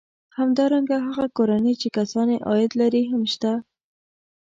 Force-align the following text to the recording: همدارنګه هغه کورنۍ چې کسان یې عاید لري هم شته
همدارنګه 0.37 0.95
هغه 1.07 1.25
کورنۍ 1.37 1.73
چې 1.81 1.87
کسان 1.97 2.27
یې 2.33 2.43
عاید 2.49 2.71
لري 2.81 3.03
هم 3.11 3.21
شته 3.33 3.53